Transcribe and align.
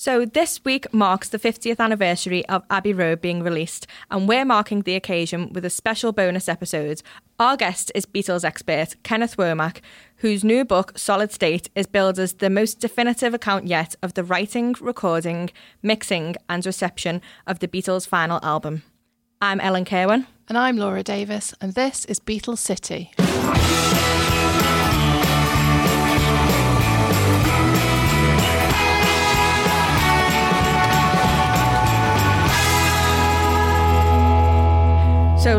So, 0.00 0.24
this 0.24 0.64
week 0.64 0.94
marks 0.94 1.28
the 1.28 1.40
50th 1.40 1.80
anniversary 1.80 2.46
of 2.46 2.62
Abbey 2.70 2.92
Road 2.92 3.20
being 3.20 3.42
released, 3.42 3.88
and 4.12 4.28
we're 4.28 4.44
marking 4.44 4.82
the 4.82 4.94
occasion 4.94 5.52
with 5.52 5.64
a 5.64 5.70
special 5.70 6.12
bonus 6.12 6.48
episode. 6.48 7.02
Our 7.40 7.56
guest 7.56 7.90
is 7.96 8.06
Beatles 8.06 8.44
expert 8.44 8.94
Kenneth 9.02 9.36
Womack, 9.36 9.80
whose 10.18 10.44
new 10.44 10.64
book, 10.64 10.96
Solid 10.96 11.32
State, 11.32 11.68
is 11.74 11.88
billed 11.88 12.20
as 12.20 12.34
the 12.34 12.48
most 12.48 12.78
definitive 12.78 13.34
account 13.34 13.66
yet 13.66 13.96
of 14.00 14.14
the 14.14 14.22
writing, 14.22 14.76
recording, 14.80 15.50
mixing, 15.82 16.36
and 16.48 16.64
reception 16.64 17.20
of 17.44 17.58
the 17.58 17.66
Beatles' 17.66 18.06
final 18.06 18.38
album. 18.44 18.84
I'm 19.42 19.58
Ellen 19.58 19.84
Kirwin. 19.84 20.28
And 20.48 20.56
I'm 20.56 20.76
Laura 20.76 21.02
Davis, 21.02 21.54
and 21.60 21.74
this 21.74 22.04
is 22.04 22.20
Beatles 22.20 22.58
City. 22.58 23.10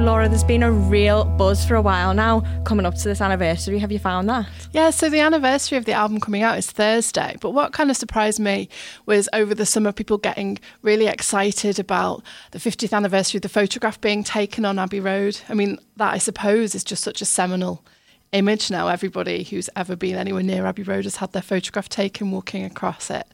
Laura, 0.01 0.29
there's 0.29 0.43
been 0.43 0.63
a 0.63 0.71
real 0.71 1.25
buzz 1.25 1.65
for 1.65 1.75
a 1.75 1.81
while 1.81 2.13
now 2.13 2.41
coming 2.63 2.85
up 2.85 2.95
to 2.95 3.03
this 3.03 3.21
anniversary. 3.21 3.79
Have 3.79 3.91
you 3.91 3.99
found 3.99 4.29
that? 4.29 4.47
Yeah, 4.71 4.91
so 4.91 5.09
the 5.09 5.19
anniversary 5.19 5.77
of 5.77 5.85
the 5.85 5.91
album 5.91 6.19
coming 6.19 6.41
out 6.41 6.57
is 6.57 6.71
Thursday. 6.71 7.35
But 7.41 7.51
what 7.51 7.73
kind 7.73 7.89
of 7.89 7.97
surprised 7.97 8.39
me 8.39 8.69
was 9.05 9.27
over 9.33 9.53
the 9.53 9.65
summer, 9.65 9.91
people 9.91 10.17
getting 10.17 10.59
really 10.81 11.07
excited 11.07 11.79
about 11.79 12.23
the 12.51 12.59
50th 12.59 12.93
anniversary 12.93 13.39
of 13.39 13.41
the 13.41 13.49
photograph 13.49 13.99
being 13.99 14.23
taken 14.23 14.63
on 14.63 14.79
Abbey 14.79 14.99
Road. 14.99 15.41
I 15.49 15.53
mean, 15.53 15.77
that 15.97 16.13
I 16.13 16.17
suppose 16.17 16.75
is 16.75 16.83
just 16.83 17.03
such 17.03 17.21
a 17.21 17.25
seminal 17.25 17.83
image 18.31 18.71
now. 18.71 18.87
Everybody 18.87 19.43
who's 19.43 19.69
ever 19.75 19.95
been 19.95 20.15
anywhere 20.15 20.43
near 20.43 20.65
Abbey 20.65 20.83
Road 20.83 21.03
has 21.03 21.17
had 21.17 21.33
their 21.33 21.41
photograph 21.41 21.89
taken 21.89 22.31
walking 22.31 22.63
across 22.63 23.09
it. 23.09 23.27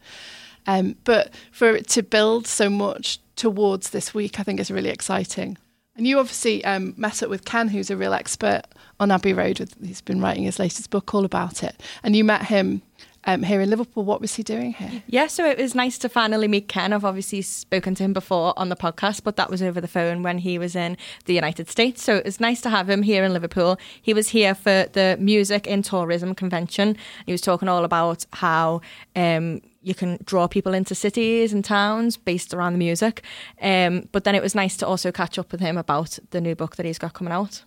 Um, 0.67 0.95
but 1.03 1.33
for 1.51 1.75
it 1.75 1.87
to 1.89 2.01
build 2.01 2.47
so 2.47 2.69
much 2.69 3.19
towards 3.35 3.91
this 3.91 4.13
week, 4.13 4.39
I 4.39 4.43
think 4.43 4.59
is 4.59 4.71
really 4.71 4.89
exciting. 4.89 5.57
And 5.97 6.05
you 6.05 6.19
obviously 6.19 6.63
um, 6.65 6.93
met 6.97 7.23
up 7.23 7.29
with 7.29 7.45
Ken, 7.45 7.69
who's 7.69 7.89
a 7.89 7.95
real 7.95 8.13
expert 8.13 8.63
on 8.99 9.11
Abbey 9.11 9.33
Road. 9.33 9.59
With, 9.59 9.75
he's 9.83 10.01
been 10.01 10.21
writing 10.21 10.43
his 10.43 10.59
latest 10.59 10.89
book 10.89 11.13
all 11.13 11.23
about 11.23 11.63
it. 11.63 11.81
And 12.03 12.15
you 12.15 12.23
met 12.23 12.43
him 12.43 12.81
um, 13.25 13.43
here 13.43 13.61
in 13.61 13.69
Liverpool. 13.69 14.03
What 14.03 14.21
was 14.21 14.35
he 14.35 14.43
doing 14.43 14.73
here? 14.73 15.03
Yeah, 15.07 15.27
so 15.27 15.45
it 15.45 15.57
was 15.57 15.75
nice 15.75 15.97
to 15.99 16.09
finally 16.09 16.47
meet 16.47 16.67
Ken. 16.67 16.93
I've 16.93 17.05
obviously 17.05 17.41
spoken 17.41 17.95
to 17.95 18.03
him 18.03 18.13
before 18.13 18.53
on 18.57 18.69
the 18.69 18.75
podcast, 18.75 19.23
but 19.23 19.35
that 19.35 19.49
was 19.49 19.61
over 19.61 19.81
the 19.81 19.87
phone 19.87 20.23
when 20.23 20.37
he 20.39 20.57
was 20.57 20.75
in 20.75 20.97
the 21.25 21.33
United 21.33 21.69
States. 21.69 22.03
So 22.03 22.15
it 22.15 22.25
was 22.25 22.39
nice 22.39 22.61
to 22.61 22.69
have 22.69 22.89
him 22.89 23.03
here 23.03 23.23
in 23.23 23.33
Liverpool. 23.33 23.77
He 24.01 24.13
was 24.13 24.29
here 24.29 24.55
for 24.55 24.85
the 24.93 25.17
Music 25.19 25.67
in 25.67 25.81
Tourism 25.81 26.35
convention. 26.35 26.97
He 27.25 27.31
was 27.31 27.41
talking 27.41 27.67
all 27.67 27.83
about 27.83 28.25
how. 28.33 28.81
Um, 29.15 29.61
you 29.81 29.93
can 29.93 30.17
draw 30.25 30.47
people 30.47 30.73
into 30.73 30.95
cities 30.95 31.53
and 31.53 31.63
towns 31.63 32.17
based 32.17 32.55
around 32.55 32.73
the 32.73 32.79
music. 32.79 33.21
Um, 33.61 34.09
but 34.11 34.23
then 34.23 34.33
it 34.33 34.41
was 34.41 34.55
nice 34.55 34.75
to 34.77 34.87
also 34.87 35.11
catch 35.11 35.37
up 35.37 35.51
with 35.51 35.61
him 35.61 35.77
about 35.77 36.17
the 36.31 36.41
new 36.41 36.55
book 36.55 36.75
that 36.77 36.87
he's 36.87 36.97
got 36.97 37.13
coming 37.13 37.31
out. 37.31 37.63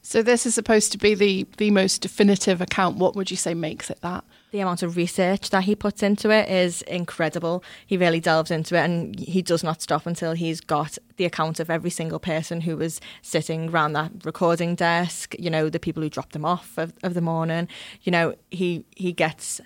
So 0.00 0.22
this 0.22 0.46
is 0.46 0.54
supposed 0.54 0.90
to 0.92 0.98
be 0.98 1.14
the 1.14 1.46
the 1.58 1.70
most 1.70 2.00
definitive 2.00 2.62
account. 2.62 2.96
What 2.96 3.14
would 3.14 3.30
you 3.30 3.36
say 3.36 3.52
makes 3.52 3.90
it 3.90 4.00
that? 4.00 4.24
The 4.50 4.60
amount 4.60 4.82
of 4.82 4.96
research 4.96 5.50
that 5.50 5.64
he 5.64 5.76
puts 5.76 6.02
into 6.02 6.30
it 6.30 6.48
is 6.48 6.82
incredible. 6.82 7.62
He 7.86 7.96
really 7.96 8.18
delves 8.18 8.50
into 8.50 8.74
it 8.74 8.80
and 8.80 9.18
he 9.18 9.42
does 9.42 9.62
not 9.62 9.80
stop 9.80 10.06
until 10.06 10.32
he's 10.32 10.60
got 10.60 10.98
the 11.16 11.24
account 11.24 11.60
of 11.60 11.70
every 11.70 11.90
single 11.90 12.18
person 12.18 12.62
who 12.62 12.76
was 12.76 13.00
sitting 13.22 13.70
around 13.70 13.92
that 13.92 14.10
recording 14.24 14.74
desk, 14.74 15.36
you 15.38 15.50
know, 15.50 15.68
the 15.68 15.78
people 15.78 16.02
who 16.02 16.10
dropped 16.10 16.32
them 16.32 16.44
off 16.44 16.76
of, 16.78 16.92
of 17.02 17.14
the 17.14 17.20
morning. 17.20 17.68
You 18.02 18.10
know, 18.10 18.34
he 18.50 18.84
he 18.96 19.12
gets 19.12 19.60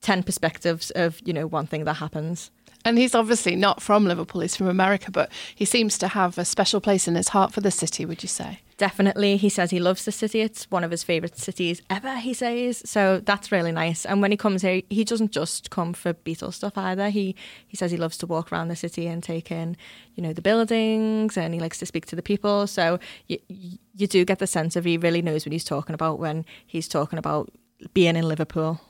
10 0.00 0.22
perspectives 0.22 0.90
of, 0.92 1.20
you 1.24 1.32
know, 1.32 1.46
one 1.46 1.66
thing 1.66 1.84
that 1.84 1.94
happens. 1.94 2.50
And 2.84 2.98
he's 2.98 3.14
obviously 3.14 3.56
not 3.56 3.82
from 3.82 4.06
Liverpool, 4.06 4.40
he's 4.40 4.56
from 4.56 4.68
America, 4.68 5.10
but 5.10 5.30
he 5.54 5.64
seems 5.64 5.98
to 5.98 6.08
have 6.08 6.38
a 6.38 6.44
special 6.44 6.80
place 6.80 7.06
in 7.06 7.14
his 7.14 7.28
heart 7.28 7.52
for 7.52 7.60
the 7.60 7.70
city, 7.70 8.04
would 8.04 8.22
you 8.22 8.28
say? 8.28 8.60
Definitely. 8.78 9.36
He 9.38 9.48
says 9.48 9.72
he 9.72 9.80
loves 9.80 10.04
the 10.04 10.12
city. 10.12 10.40
It's 10.40 10.70
one 10.70 10.84
of 10.84 10.92
his 10.92 11.02
favourite 11.02 11.36
cities 11.36 11.82
ever, 11.90 12.14
he 12.14 12.32
says. 12.32 12.80
So 12.88 13.20
that's 13.24 13.50
really 13.50 13.72
nice. 13.72 14.06
And 14.06 14.22
when 14.22 14.30
he 14.30 14.36
comes 14.36 14.62
here, 14.62 14.82
he 14.88 15.02
doesn't 15.02 15.32
just 15.32 15.70
come 15.70 15.92
for 15.92 16.14
Beatles 16.14 16.54
stuff 16.54 16.78
either. 16.78 17.08
He 17.10 17.34
he 17.66 17.76
says 17.76 17.90
he 17.90 17.96
loves 17.96 18.16
to 18.18 18.26
walk 18.26 18.52
around 18.52 18.68
the 18.68 18.76
city 18.76 19.08
and 19.08 19.20
take 19.20 19.50
in, 19.50 19.76
you 20.14 20.22
know, 20.22 20.32
the 20.32 20.42
buildings 20.42 21.36
and 21.36 21.52
he 21.52 21.58
likes 21.60 21.80
to 21.80 21.86
speak 21.86 22.06
to 22.06 22.16
the 22.16 22.22
people. 22.22 22.68
So 22.68 23.00
you, 23.26 23.38
you 23.48 24.06
do 24.06 24.24
get 24.24 24.38
the 24.38 24.46
sense 24.46 24.76
of 24.76 24.84
he 24.84 24.96
really 24.96 25.22
knows 25.22 25.44
what 25.44 25.52
he's 25.52 25.64
talking 25.64 25.94
about 25.94 26.20
when 26.20 26.44
he's 26.64 26.86
talking 26.86 27.18
about 27.18 27.50
being 27.94 28.14
in 28.14 28.28
Liverpool. 28.28 28.80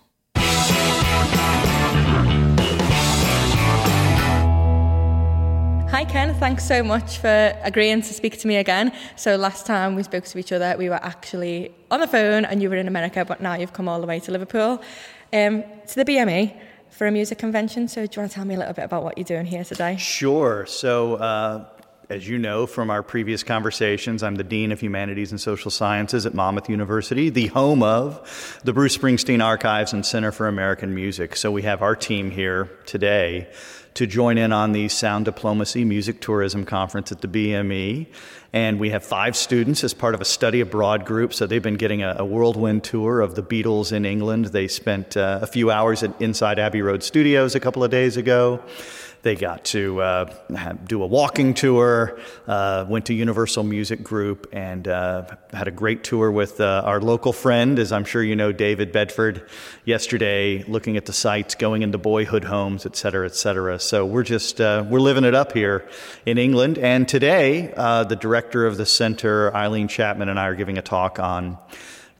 Hi, 5.99 6.05
Ken. 6.05 6.33
Thanks 6.33 6.65
so 6.65 6.85
much 6.85 7.19
for 7.19 7.59
agreeing 7.65 8.03
to 8.03 8.15
speak 8.15 8.39
to 8.39 8.47
me 8.47 8.55
again. 8.55 8.93
So, 9.17 9.35
last 9.35 9.67
time 9.67 9.97
we 9.97 10.05
spoke 10.05 10.23
to 10.27 10.39
each 10.39 10.53
other, 10.53 10.77
we 10.79 10.89
were 10.89 11.05
actually 11.05 11.75
on 11.91 11.99
the 11.99 12.07
phone 12.07 12.45
and 12.45 12.63
you 12.63 12.71
were 12.71 12.77
in 12.77 12.87
America, 12.87 13.25
but 13.25 13.41
now 13.41 13.55
you've 13.55 13.73
come 13.73 13.89
all 13.89 14.01
the 14.01 14.07
way 14.07 14.21
to 14.21 14.31
Liverpool 14.31 14.81
um, 15.33 15.65
to 15.89 15.95
the 15.97 16.05
BME 16.05 16.57
for 16.89 17.09
a 17.09 17.11
music 17.11 17.39
convention. 17.39 17.89
So, 17.89 18.07
do 18.07 18.13
you 18.15 18.23
want 18.23 18.31
to 18.31 18.35
tell 18.37 18.45
me 18.45 18.55
a 18.55 18.59
little 18.59 18.75
bit 18.75 18.85
about 18.85 19.03
what 19.03 19.19
you're 19.19 19.25
doing 19.25 19.45
here 19.45 19.65
today? 19.65 19.97
Sure. 19.97 20.67
So, 20.67 21.17
uh, 21.17 21.65
as 22.11 22.27
you 22.27 22.39
know 22.39 22.67
from 22.67 22.91
our 22.91 23.03
previous 23.03 23.43
conversations, 23.43 24.23
I'm 24.23 24.37
the 24.37 24.45
Dean 24.45 24.73
of 24.73 24.81
Humanities 24.81 25.31
and 25.31 25.39
Social 25.39 25.71
Sciences 25.71 26.25
at 26.25 26.33
Monmouth 26.33 26.71
University, 26.71 27.29
the 27.29 27.49
home 27.49 27.83
of 27.83 28.61
the 28.65 28.73
Bruce 28.73 28.97
Springsteen 28.97 29.45
Archives 29.45 29.93
and 29.93 30.07
Center 30.07 30.33
for 30.33 30.49
American 30.49 30.95
Music. 30.95 31.37
So 31.37 31.51
we 31.53 31.63
have 31.63 31.83
our 31.83 31.95
team 31.95 32.31
here 32.31 32.71
today 32.87 33.51
to 33.93 34.07
join 34.07 34.39
in 34.39 34.53
on 34.53 34.73
the 34.73 34.89
Sound 34.89 35.27
Diplomacy 35.27 35.85
Music 35.85 36.21
Tourism 36.21 36.65
Conference 36.65 37.13
at 37.13 37.21
the 37.21 37.29
BME. 37.29 38.07
And 38.55 38.81
we 38.81 38.89
have 38.91 39.05
five 39.05 39.37
students 39.37 39.85
as 39.85 39.93
part 39.93 40.15
of 40.15 40.23
a 40.23 40.25
study 40.25 40.63
abroad 40.63 41.05
group. 41.05 41.35
So 41.35 41.47
they've 41.47 41.63
been 41.63 41.77
getting 41.77 42.03
a, 42.03 42.17
a 42.21 42.25
whirlwind 42.25 42.85
tour 42.85 43.21
of 43.21 43.35
the 43.35 43.43
Beatles 43.43 43.93
in 43.93 44.07
England. 44.07 44.47
They 44.47 44.69
spent 44.69 45.17
uh, 45.19 45.41
a 45.43 45.47
few 45.47 45.71
hours 45.71 46.03
at 46.03 46.19
Inside 46.23 46.59
Abbey 46.59 46.81
Road 46.81 47.03
Studios 47.03 47.55
a 47.55 47.61
couple 47.61 47.85
of 47.85 47.91
days 47.91 48.17
ago. 48.17 48.63
They 49.23 49.35
got 49.35 49.65
to 49.67 50.01
uh, 50.01 50.33
do 50.87 51.03
a 51.03 51.07
walking 51.07 51.53
tour, 51.53 52.21
uh, 52.47 52.87
went 52.89 53.07
to 53.07 53.15
Universal 53.15 53.65
Music 53.65 54.03
Group, 54.05 54.47
and 54.53 54.87
uh, 54.87 55.25
had 55.53 55.67
a 55.67 55.73
great 55.73 56.05
tour 56.05 56.31
with 56.31 56.61
uh, 56.61 56.83
our 56.85 57.01
local 57.01 57.33
friend, 57.33 57.81
as 57.81 57.91
I'm 57.91 58.05
sure 58.05 58.23
you 58.23 58.37
know, 58.37 58.53
David 58.53 58.93
Bedford, 58.93 59.49
yesterday, 59.85 60.63
looking 60.69 60.97
at 60.97 61.07
the 61.07 61.13
sites, 61.13 61.57
going 61.57 61.83
into 61.83 61.99
boyhood 61.99 62.45
homes, 62.45 62.87
et 62.87 62.95
cetera, 62.95 63.27
et 63.27 63.35
cetera. 63.35 63.81
So 63.81 64.07
we're 64.07 64.23
just 64.23 64.61
uh, 64.61 64.85
we're 64.89 65.01
living 65.01 65.25
it 65.25 65.35
up 65.35 65.53
here 65.53 65.89
in 66.25 66.39
England. 66.39 66.79
And 66.79 67.09
today, 67.09 67.73
the 67.77 68.17
director 68.19 68.67
of 68.67 68.77
the 68.77 68.87
center, 68.87 69.55
Eileen 69.55 69.89
Chapman, 69.89 70.29
and 70.29 70.39
I 70.39 70.47
are 70.47 70.55
giving 70.55 70.79
a 70.79 70.83
talk 70.83 71.19
on 71.19 71.59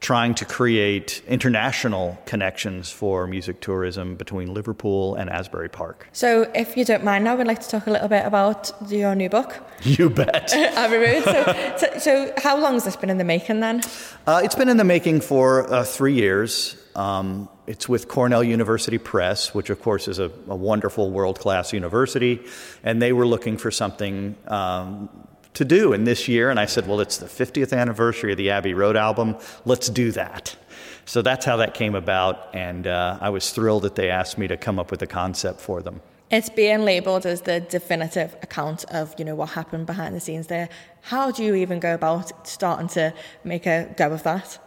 trying 0.01 0.33
to 0.33 0.45
create 0.45 1.23
international 1.27 2.17
connections 2.25 2.91
for 2.91 3.27
music 3.27 3.61
tourism 3.61 4.15
between 4.15 4.55
Liverpool 4.55 5.17
and 5.17 5.29
Asbury 5.29 5.69
Park. 5.69 6.09
So, 6.13 6.51
if 6.55 6.77
you 6.77 6.85
don't 6.85 7.03
mind, 7.03 7.29
I 7.29 7.35
would 7.35 7.47
like 7.47 7.61
to 7.61 7.69
talk 7.69 7.87
a 7.87 7.91
little 7.91 8.09
bit 8.09 8.25
about 8.25 8.71
your 8.89 9.15
new 9.15 9.29
book. 9.29 9.61
You 9.83 10.11
bet. 10.11 10.53
Abbey 10.55 10.97
Road. 10.97 11.23
So, 11.23 11.77
so, 11.77 11.99
so, 11.99 12.33
how 12.37 12.61
long 12.61 12.75
has 12.75 12.85
this 12.85 12.97
been 12.97 13.11
in 13.11 13.19
the 13.19 13.25
making 13.25 13.61
then? 13.61 13.81
Uh, 14.27 14.41
it's 14.43 14.57
been 14.57 14.69
in 14.69 14.77
the 14.77 14.85
making 14.85 15.21
for 15.21 15.73
uh, 15.73 15.85
three 15.85 16.15
years. 16.15 16.77
Um, 16.97 17.49
it's 17.69 17.89
with 17.89 18.09
Cornell 18.09 18.43
University 18.43 18.99
Press, 18.99 19.55
which 19.55 19.71
of 19.71 19.81
course 19.81 20.09
is 20.09 20.19
a, 20.19 20.33
a 20.49 20.57
wonderful 20.57 21.11
world 21.11 21.39
class 21.39 21.73
university, 21.73 22.41
and 22.83 23.01
they 23.01 23.13
were 23.13 23.27
looking 23.27 23.57
for 23.57 23.71
something 23.71 24.35
um, 24.49 25.09
to 25.55 25.65
do 25.65 25.93
in 25.93 26.05
this 26.05 26.29
year. 26.29 26.51
And 26.51 26.59
I 26.59 26.67
said, 26.67 26.87
well, 26.87 27.01
it's 27.01 27.19
the 27.19 27.27
50th 27.27 27.77
anniversary 27.77 28.33
of 28.33 28.39
the 28.39 28.51
Abbey 28.51 28.75
Road 28.75 28.97
album. 28.97 29.37
Let's 29.65 29.89
do 29.89 30.13
that. 30.13 30.57
So 31.05 31.23
that's 31.23 31.45
how 31.45 31.57
that 31.57 31.75
came 31.75 31.95
about. 31.95 32.55
And 32.55 32.87
uh, 32.87 33.19
I 33.21 33.31
was 33.31 33.51
thrilled 33.51 33.83
that 33.83 33.95
they 33.95 34.11
asked 34.11 34.39
me 34.39 34.47
to 34.49 34.57
come 34.57 34.79
up 34.79 34.91
with 34.91 35.03
a 35.03 35.07
concept 35.07 35.61
for 35.61 35.83
them. 35.83 36.01
It's 36.31 36.51
being 36.51 36.85
labelled 36.85 37.25
as 37.25 37.43
the 37.43 37.61
definitive 37.61 38.37
account 38.43 38.85
of 38.91 39.15
you 39.19 39.25
know 39.25 39.35
what 39.35 39.51
happened 39.51 39.87
behind 39.87 40.15
the 40.15 40.21
scenes 40.21 40.47
there. 40.47 40.69
How 41.01 41.31
do 41.31 41.43
you 41.43 41.55
even 41.55 41.81
go 41.81 41.95
about 41.95 42.47
starting 42.47 42.89
to 42.89 43.15
make 43.45 43.67
a 43.67 43.95
go 43.97 44.13
of 44.13 44.23
that? 44.25 44.59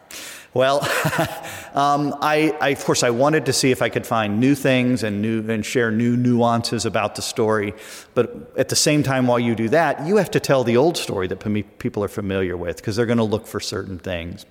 Well, 0.53 0.81
um, 1.73 2.13
I, 2.19 2.55
I, 2.59 2.69
of 2.69 2.83
course 2.83 3.03
I 3.03 3.09
wanted 3.11 3.45
to 3.45 3.53
see 3.53 3.71
if 3.71 3.81
I 3.81 3.89
could 3.89 4.05
find 4.05 4.39
new 4.39 4.55
things 4.55 5.03
and 5.03 5.21
new 5.21 5.49
and 5.49 5.65
share 5.65 5.91
new 5.91 6.17
nuances 6.17 6.85
about 6.85 7.15
the 7.15 7.21
story. 7.21 7.73
But 8.15 8.53
at 8.57 8.69
the 8.69 8.75
same 8.75 9.03
time, 9.03 9.27
while 9.27 9.39
you 9.39 9.55
do 9.55 9.69
that, 9.69 10.05
you 10.05 10.17
have 10.17 10.31
to 10.31 10.39
tell 10.39 10.63
the 10.63 10.75
old 10.75 10.97
story 10.97 11.27
that 11.27 11.39
people 11.79 12.03
are 12.03 12.09
familiar 12.09 12.57
with 12.57 12.77
because 12.77 12.95
they're 12.95 13.05
going 13.05 13.17
to 13.17 13.23
look 13.23 13.47
for 13.47 13.59
certain 13.59 13.99
things. 13.99 14.45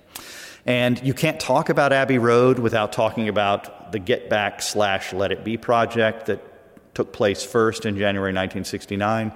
And 0.65 1.03
you 1.03 1.13
can't 1.13 1.39
talk 1.39 1.69
about 1.69 1.91
Abbey 1.91 2.19
Road 2.19 2.57
without 2.59 2.93
talking 2.93 3.27
about 3.27 3.91
the 3.91 3.99
Get 3.99 4.29
Back 4.29 4.61
slash 4.61 5.11
Let 5.11 5.31
It 5.31 5.43
Be 5.43 5.57
project 5.57 6.27
that 6.27 6.50
took 6.93 7.13
place 7.13 7.43
first 7.43 7.85
in 7.85 7.97
January 7.97 8.31
1969 8.31 9.31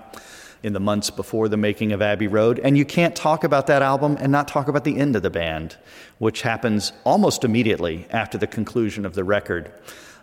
in 0.63 0.73
the 0.73 0.79
months 0.79 1.11
before 1.11 1.47
the 1.47 1.57
making 1.57 1.91
of 1.91 2.01
Abbey 2.01 2.27
Road. 2.27 2.59
And 2.59 2.77
you 2.77 2.85
can't 2.85 3.15
talk 3.15 3.43
about 3.43 3.67
that 3.67 3.81
album 3.81 4.17
and 4.19 4.31
not 4.31 4.47
talk 4.47 4.67
about 4.67 4.83
the 4.83 4.97
end 4.97 5.15
of 5.15 5.21
the 5.21 5.29
band, 5.29 5.77
which 6.17 6.41
happens 6.41 6.91
almost 7.03 7.43
immediately 7.43 8.07
after 8.09 8.37
the 8.37 8.47
conclusion 8.47 9.05
of 9.05 9.13
the 9.13 9.23
record. 9.23 9.71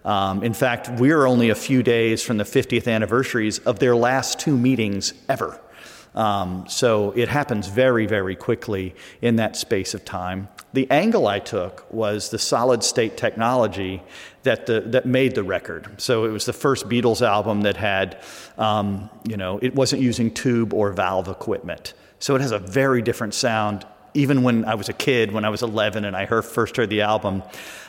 Um, 0.05 0.43
in 0.43 0.52
fact, 0.52 0.90
we're 1.00 1.26
only 1.26 1.50
a 1.50 1.55
few 1.55 1.82
days 1.82 2.23
from 2.25 2.38
the 2.38 2.44
50th 2.44 2.93
anniversaries 2.93 3.61
of 3.61 3.79
their 3.79 3.94
last 3.94 4.40
two 4.40 4.58
meetings 4.58 5.14
ever. 5.29 5.61
Um, 6.14 6.67
so 6.69 7.12
it 7.12 7.29
happens 7.29 7.69
very, 7.69 8.06
very 8.06 8.37
quickly 8.37 8.94
in 9.23 9.37
that 9.37 9.56
space 9.56 9.94
of 9.94 10.05
time. 10.05 10.49
The 10.75 10.91
angle 10.91 11.26
I 11.26 11.38
took 11.38 11.87
was 11.93 12.31
the 12.31 12.38
solid 12.38 12.82
state 12.82 13.17
technology 13.17 14.03
that, 14.43 14.67
the, 14.67 14.81
that 14.81 15.06
made 15.06 15.35
the 15.35 15.43
record. 15.43 16.00
So 16.00 16.25
it 16.25 16.31
was 16.31 16.44
the 16.44 16.53
first 16.53 16.88
Beatles 16.88 17.23
album 17.26 17.62
that 17.62 17.76
had, 17.76 18.23
um, 18.59 19.09
you 19.25 19.37
know, 19.37 19.59
it 19.62 19.75
wasn't 19.75 20.03
using 20.03 20.32
tube 20.32 20.75
or 20.75 20.93
valve 20.93 21.29
equipment. 21.29 21.94
So 22.19 22.35
it 22.37 22.41
has 22.41 22.53
a 22.53 22.58
very 22.58 23.03
different 23.03 23.35
sound. 23.35 23.87
Even 24.14 24.43
when 24.43 24.64
I 24.64 24.75
was 24.75 24.88
a 24.88 24.93
kid, 24.93 25.32
when 25.32 25.44
I 25.44 25.49
was 25.49 25.62
11 25.62 26.05
and 26.05 26.14
I 26.17 26.26
heard, 26.26 26.44
first 26.44 26.76
heard 26.76 26.91
the 26.91 27.00
album, 27.00 27.43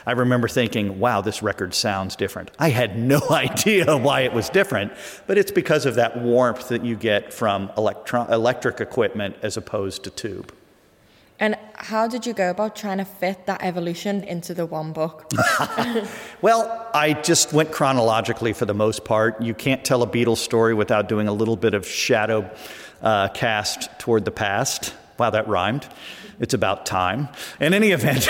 I 0.06 0.12
remember 0.12 0.48
thinking, 0.48 0.98
wow, 0.98 1.20
this 1.20 1.42
record 1.42 1.74
sounds 1.74 2.16
different. 2.16 2.50
I 2.58 2.70
had 2.70 2.98
no 2.98 3.20
idea 3.30 3.96
why 3.96 4.20
it 4.22 4.32
was 4.32 4.48
different, 4.48 4.92
but 5.26 5.38
it's 5.38 5.52
because 5.52 5.86
of 5.86 5.96
that 5.96 6.20
warmth 6.20 6.68
that 6.68 6.84
you 6.84 6.96
get 6.96 7.32
from 7.32 7.70
electro- 7.76 8.26
electric 8.26 8.80
equipment 8.80 9.36
as 9.42 9.56
opposed 9.56 10.04
to 10.04 10.10
tube. 10.10 10.52
And 11.40 11.58
how 11.74 12.06
did 12.06 12.26
you 12.26 12.32
go 12.32 12.50
about 12.50 12.76
trying 12.76 12.98
to 12.98 13.04
fit 13.04 13.46
that 13.46 13.62
evolution 13.62 14.22
into 14.22 14.54
the 14.54 14.66
one 14.66 14.92
book? 14.92 15.30
well, 16.42 16.88
I 16.94 17.14
just 17.14 17.52
went 17.52 17.72
chronologically 17.72 18.52
for 18.52 18.66
the 18.66 18.74
most 18.74 19.04
part. 19.04 19.42
You 19.42 19.52
can't 19.52 19.84
tell 19.84 20.02
a 20.02 20.06
Beatles 20.06 20.38
story 20.38 20.74
without 20.74 21.08
doing 21.08 21.26
a 21.26 21.32
little 21.32 21.56
bit 21.56 21.74
of 21.74 21.86
shadow 21.86 22.48
uh, 23.02 23.28
cast 23.28 23.90
toward 23.98 24.24
the 24.24 24.30
past. 24.30 24.94
Wow, 25.18 25.30
that 25.30 25.46
rhymed. 25.46 25.86
It's 26.40 26.54
about 26.54 26.86
time. 26.86 27.28
In 27.60 27.72
any 27.72 27.92
event, 27.92 28.28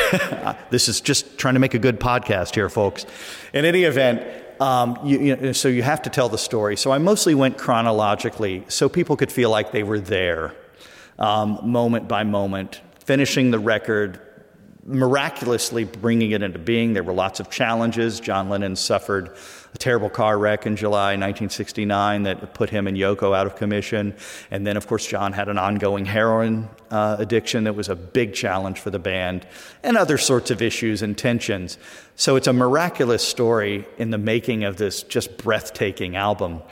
this 0.70 0.88
is 0.88 1.00
just 1.00 1.38
trying 1.38 1.54
to 1.54 1.60
make 1.60 1.75
a 1.75 1.78
good 1.78 1.98
podcast 1.98 2.54
here, 2.54 2.69
folks. 2.69 3.06
In 3.54 3.64
any 3.64 3.84
event, 3.84 4.22
um, 4.60 4.98
you, 5.04 5.19
you 5.19 5.36
know, 5.36 5.52
so 5.52 5.69
you 5.69 5.82
have 5.82 6.02
to 6.02 6.10
tell 6.10 6.28
the 6.28 6.38
story. 6.38 6.76
So 6.76 6.92
I 6.92 6.98
mostly 6.98 7.34
went 7.34 7.58
chronologically 7.58 8.64
so 8.69 8.88
people 8.88 9.16
could 9.16 9.32
feel 9.32 9.50
like 9.50 9.72
they 9.72 9.82
were 9.82 10.00
there, 10.00 10.54
um, 11.19 11.58
moment 11.62 12.06
by 12.08 12.25
moment, 12.25 12.81
finishing 13.04 13.50
the 13.50 13.58
record, 13.58 14.20
miraculously 14.86 15.84
bringing 15.84 16.32
it 16.32 16.42
into 16.42 16.58
being. 16.58 16.92
There 16.92 17.02
were 17.02 17.12
lots 17.12 17.40
of 17.40 17.50
challenges. 17.50 18.20
John 18.20 18.48
Lennon 18.48 18.76
suffered 18.76 19.34
a 19.75 19.78
terrible 19.78 20.10
car 20.10 20.38
wreck 20.38 20.66
in 20.66 20.76
July 20.76 21.12
1969 21.12 22.25
that 22.25 22.54
put 22.54 22.70
him 22.70 22.86
and 22.86 22.96
Yoko 22.96 23.34
out 23.34 23.46
of 23.46 23.56
commission. 23.56 24.14
And 24.50 24.66
then, 24.66 24.76
of 24.76 24.86
course, 24.86 25.06
John 25.06 25.32
had 25.32 25.48
an 25.48 25.58
ongoing 25.58 26.04
heroin 26.04 26.69
uh, 26.90 27.16
addiction 27.19 27.64
that 27.64 27.75
was 27.75 27.88
a 27.88 27.96
big 27.96 28.34
challenge 28.34 28.78
for 28.78 28.90
the 28.90 29.00
band, 29.00 29.46
and 29.82 29.96
other 29.96 30.16
sorts 30.16 30.50
of 30.52 30.62
issues 30.62 31.02
and 31.02 31.19
tensions. 31.19 31.76
So 32.14 32.37
it's 32.37 32.46
a 32.46 32.52
miraculous 32.52 33.26
story 33.26 33.88
in 33.98 34.10
the 34.10 34.19
making 34.19 34.62
of 34.62 34.76
this 34.76 35.02
just 35.02 35.37
breathtaking 35.38 36.14
album. 36.14 36.62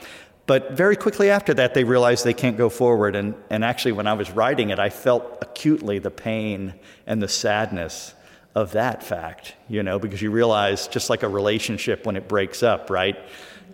But 0.45 0.73
very 0.73 0.97
quickly 0.97 1.29
after 1.29 1.53
that, 1.53 1.73
they 1.73 1.85
realized 1.85 2.25
they 2.25 2.33
can't 2.33 2.57
go 2.57 2.69
forward. 2.69 3.15
And, 3.15 3.33
and 3.49 3.63
actually, 3.63 3.93
when 3.93 4.07
I 4.07 4.13
was 4.13 4.29
writing 4.31 4.71
it, 4.71 4.79
I 4.79 4.89
felt 4.89 5.37
acutely 5.41 5.99
the 5.99 6.11
pain 6.11 6.73
and 7.07 7.21
the 7.21 7.29
sadness 7.29 8.13
of 8.55 8.73
that 8.73 9.01
fact, 9.01 9.55
you 9.69 9.81
know, 9.81 9.97
because 9.97 10.21
you 10.21 10.31
realize 10.31 10.87
just 10.87 11.09
like 11.09 11.23
a 11.23 11.29
relationship 11.29 12.05
when 12.05 12.15
it 12.15 12.27
breaks 12.27 12.61
up, 12.61 12.89
right? 12.89 13.17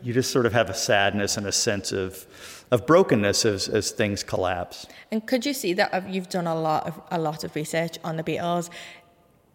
You 0.03 0.13
just 0.13 0.31
sort 0.31 0.45
of 0.45 0.53
have 0.53 0.69
a 0.69 0.73
sadness 0.73 1.37
and 1.37 1.47
a 1.47 1.51
sense 1.51 1.91
of, 1.91 2.25
of 2.71 2.85
brokenness 2.85 3.45
as, 3.45 3.67
as 3.67 3.91
things 3.91 4.23
collapse. 4.23 4.85
And 5.11 5.25
could 5.25 5.45
you 5.45 5.53
see 5.53 5.73
that 5.73 5.93
uh, 5.93 6.01
you've 6.07 6.29
done 6.29 6.47
a 6.47 6.55
lot 6.55 6.87
of 6.87 7.01
a 7.11 7.19
lot 7.19 7.43
of 7.43 7.55
research 7.55 7.97
on 8.03 8.15
the 8.15 8.23
Beatles? 8.23 8.69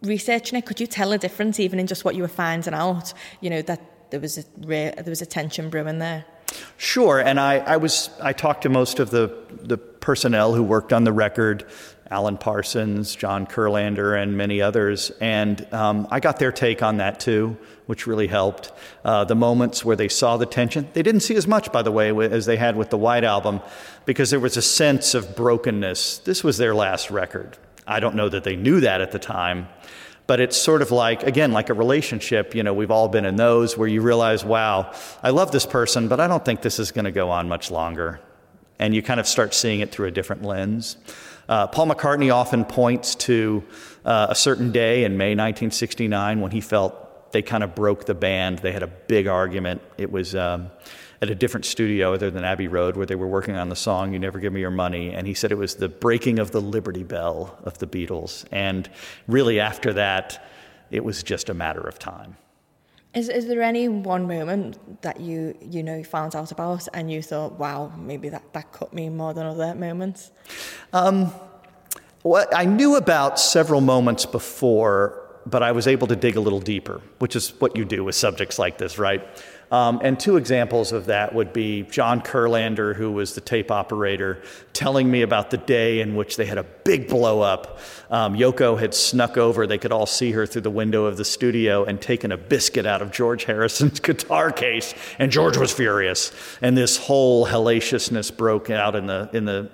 Researching 0.03 0.59
it, 0.59 0.65
could 0.65 0.79
you 0.79 0.85
tell 0.85 1.13
a 1.13 1.17
difference 1.17 1.59
even 1.59 1.79
in 1.79 1.87
just 1.87 2.05
what 2.05 2.13
you 2.13 2.21
were 2.21 2.27
finding 2.27 2.73
out? 2.73 3.13
You 3.41 3.49
know 3.49 3.61
that 3.63 3.81
there 4.11 4.19
was 4.19 4.37
a 4.37 4.43
there 4.57 5.03
was 5.07 5.21
a 5.21 5.25
tension 5.25 5.69
brewing 5.69 5.97
there. 5.97 6.25
Sure, 6.77 7.19
and 7.19 7.39
I, 7.39 7.57
I 7.57 7.77
was 7.77 8.09
I 8.21 8.33
talked 8.33 8.63
to 8.63 8.69
most 8.69 8.99
of 8.99 9.09
the 9.09 9.35
the 9.61 9.77
personnel 9.77 10.53
who 10.53 10.63
worked 10.63 10.93
on 10.93 11.03
the 11.03 11.13
record, 11.13 11.65
Alan 12.11 12.37
Parsons, 12.37 13.15
John 13.15 13.47
Kurlander, 13.47 14.21
and 14.21 14.37
many 14.37 14.61
others, 14.61 15.11
and 15.21 15.65
um, 15.73 16.07
I 16.11 16.19
got 16.19 16.37
their 16.37 16.51
take 16.51 16.83
on 16.83 16.97
that 16.97 17.19
too, 17.19 17.57
which 17.87 18.05
really 18.05 18.27
helped. 18.27 18.71
Uh, 19.03 19.23
the 19.23 19.35
moments 19.35 19.83
where 19.83 19.95
they 19.95 20.07
saw 20.07 20.37
the 20.37 20.45
tension, 20.45 20.87
they 20.93 21.01
didn't 21.01 21.21
see 21.21 21.35
as 21.35 21.47
much, 21.47 21.71
by 21.71 21.81
the 21.81 21.91
way, 21.91 22.09
as 22.29 22.45
they 22.45 22.57
had 22.57 22.75
with 22.75 22.89
the 22.89 22.97
White 22.97 23.23
Album, 23.23 23.61
because 24.05 24.29
there 24.29 24.39
was 24.39 24.57
a 24.57 24.61
sense 24.61 25.15
of 25.15 25.35
brokenness. 25.35 26.19
This 26.19 26.43
was 26.43 26.57
their 26.57 26.75
last 26.75 27.09
record. 27.09 27.57
I 27.87 27.99
don't 27.99 28.15
know 28.15 28.29
that 28.29 28.43
they 28.43 28.55
knew 28.55 28.81
that 28.81 29.01
at 29.01 29.11
the 29.11 29.19
time, 29.19 29.67
but 30.27 30.39
it's 30.39 30.57
sort 30.57 30.81
of 30.81 30.91
like, 30.91 31.23
again, 31.23 31.51
like 31.51 31.69
a 31.69 31.73
relationship. 31.73 32.55
You 32.55 32.63
know, 32.63 32.73
we've 32.73 32.91
all 32.91 33.07
been 33.07 33.25
in 33.25 33.35
those 33.35 33.77
where 33.77 33.87
you 33.87 34.01
realize, 34.01 34.43
wow, 34.43 34.91
I 35.21 35.29
love 35.29 35.51
this 35.51 35.65
person, 35.65 36.07
but 36.07 36.19
I 36.19 36.27
don't 36.27 36.43
think 36.43 36.61
this 36.61 36.79
is 36.79 36.91
going 36.91 37.05
to 37.05 37.11
go 37.11 37.29
on 37.29 37.47
much 37.47 37.71
longer. 37.71 38.19
And 38.79 38.93
you 38.93 39.01
kind 39.01 39.19
of 39.19 39.27
start 39.27 39.53
seeing 39.53 39.79
it 39.79 39.91
through 39.91 40.07
a 40.07 40.11
different 40.11 40.43
lens. 40.43 40.97
Uh, 41.47 41.67
Paul 41.67 41.87
McCartney 41.87 42.33
often 42.33 42.65
points 42.65 43.15
to 43.15 43.63
uh, 44.03 44.27
a 44.29 44.35
certain 44.35 44.71
day 44.71 45.03
in 45.03 45.17
May 45.17 45.29
1969 45.29 46.41
when 46.41 46.51
he 46.51 46.59
felt 46.59 47.31
they 47.31 47.41
kind 47.41 47.63
of 47.63 47.75
broke 47.75 48.05
the 48.05 48.15
band. 48.15 48.59
They 48.59 48.71
had 48.71 48.83
a 48.83 48.87
big 48.87 49.27
argument. 49.27 49.81
It 49.97 50.11
was. 50.11 50.35
Um, 50.35 50.71
at 51.25 51.31
a 51.31 51.35
different 51.35 51.65
studio 51.65 52.13
other 52.13 52.31
than 52.31 52.43
Abbey 52.43 52.67
Road 52.67 52.95
where 52.95 53.05
they 53.05 53.15
were 53.15 53.27
working 53.27 53.55
on 53.55 53.69
the 53.69 53.75
song 53.75 54.13
You 54.13 54.19
Never 54.19 54.39
Give 54.39 54.53
Me 54.53 54.61
Your 54.61 54.71
Money. 54.71 55.13
And 55.13 55.27
he 55.27 55.33
said 55.33 55.51
it 55.51 55.57
was 55.57 55.75
the 55.75 55.89
breaking 55.89 56.39
of 56.39 56.51
the 56.51 56.61
Liberty 56.61 57.03
Bell 57.03 57.57
of 57.63 57.77
the 57.79 57.87
Beatles. 57.87 58.45
And 58.51 58.89
really, 59.27 59.59
after 59.59 59.93
that, 59.93 60.45
it 60.91 61.03
was 61.03 61.23
just 61.23 61.49
a 61.49 61.53
matter 61.53 61.81
of 61.81 61.99
time. 61.99 62.37
Is, 63.13 63.29
is 63.29 63.47
there 63.47 63.61
any 63.61 63.87
one 63.87 64.27
moment 64.27 65.01
that 65.01 65.21
you 65.21 65.57
you 65.61 65.83
know 65.83 66.03
found 66.03 66.35
out 66.35 66.51
about 66.51 66.87
and 66.93 67.09
you 67.09 67.21
thought, 67.21 67.53
wow, 67.53 67.91
maybe 67.97 68.29
that, 68.29 68.53
that 68.53 68.71
cut 68.73 68.93
me 68.93 69.09
more 69.09 69.33
than 69.33 69.45
other 69.45 69.73
moments? 69.73 70.31
Um, 70.91 71.31
well, 72.23 72.45
I 72.53 72.65
knew 72.65 72.97
about 72.97 73.39
several 73.39 73.81
moments 73.81 74.25
before, 74.25 75.21
but 75.45 75.63
I 75.63 75.71
was 75.71 75.87
able 75.87 76.07
to 76.07 76.15
dig 76.15 76.35
a 76.35 76.41
little 76.41 76.59
deeper, 76.59 77.01
which 77.19 77.35
is 77.35 77.53
what 77.59 77.77
you 77.77 77.85
do 77.85 78.03
with 78.03 78.15
subjects 78.15 78.59
like 78.59 78.77
this, 78.77 78.99
right? 78.99 79.25
Um, 79.71 79.99
and 80.03 80.19
two 80.19 80.37
examples 80.37 80.91
of 80.91 81.07
that 81.07 81.33
would 81.33 81.51
be 81.51 81.83
John 81.83 82.21
Kurlander, 82.21 82.95
who 82.95 83.11
was 83.11 83.33
the 83.33 83.41
tape 83.41 83.71
operator, 83.71 84.41
telling 84.73 85.09
me 85.09 85.21
about 85.21 85.49
the 85.49 85.57
day 85.57 86.01
in 86.01 86.15
which 86.15 86.37
they 86.37 86.45
had 86.45 86.57
a 86.57 86.63
big 86.63 87.07
blow 87.07 87.41
up. 87.41 87.79
Um, 88.09 88.35
Yoko 88.35 88.79
had 88.79 88.93
snuck 88.93 89.37
over, 89.37 89.65
they 89.65 89.77
could 89.77 89.91
all 89.91 90.05
see 90.05 90.31
her 90.31 90.45
through 90.45 90.61
the 90.61 90.69
window 90.69 91.05
of 91.05 91.17
the 91.17 91.25
studio, 91.25 91.83
and 91.83 91.99
taken 92.01 92.31
a 92.31 92.37
biscuit 92.37 92.85
out 92.85 93.01
of 93.01 93.11
George 93.11 93.45
Harrison's 93.45 93.99
guitar 94.01 94.51
case. 94.51 94.93
And 95.17 95.31
George 95.31 95.57
was 95.57 95.73
furious. 95.73 96.31
And 96.61 96.77
this 96.77 96.97
whole 96.97 97.45
hellaciousness 97.45 98.35
broke 98.35 98.69
out 98.69 98.95
in 98.95 99.07
the, 99.07 99.29
in 99.33 99.45
the, 99.45 99.71